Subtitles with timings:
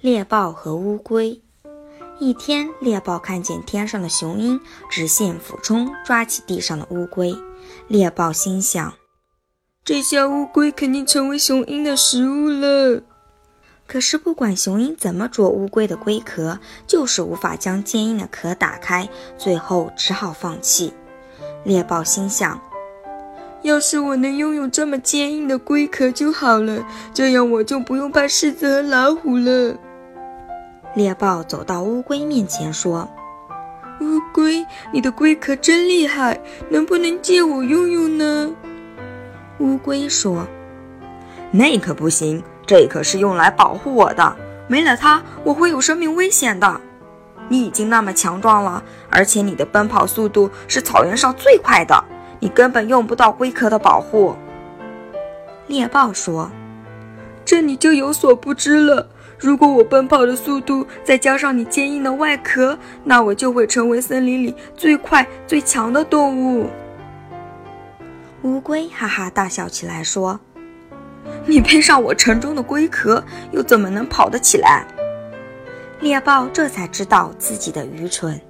[0.00, 1.42] 猎豹和乌龟。
[2.20, 7.36] 一天，猎豹看见天上的雄鹰直线俯冲，抓起地上的乌龟。
[7.88, 8.94] 猎豹心想：
[9.84, 13.02] 这下乌龟肯定成为雄鹰的食物了。
[13.88, 20.92] 可是，不管雄鹰怎么啄乌龟的龟壳，就是无法将坚硬的壳打开，最后只好放弃。
[21.64, 22.60] 猎豹心想：
[23.62, 29.76] 要是我能拥有这么坚硬的龟壳就好了，这样我就不用怕狮子和老虎了。
[30.98, 33.08] 猎豹走到乌龟面前说
[34.02, 38.50] ：“乌龟，你的龟壳真厉害，能不能借我用用呢？”
[39.60, 40.44] 乌龟说
[41.52, 44.34] ：“那可不行，这可是用来保护我的，
[44.66, 46.80] 没了它，我会有生命危险的。
[47.48, 52.04] 你已经那么强壮了，而且你的奔跑速度是草原上最快的，
[52.40, 54.34] 你根本用不到龟壳的保护。”
[55.68, 56.50] 猎豹说
[57.46, 66.68] ：“这你就有所不知了。”如果我奔跑的速度再加上你坚硬的外壳，那我就会成为森林里最快最强的动物。
[68.42, 70.38] 乌龟哈哈大笑起来，说
[71.46, 73.22] ：“你配上我沉重的龟壳，
[73.52, 74.84] 又怎么能跑得起来？”
[76.00, 78.40] 猎豹这才知道自己的愚蠢。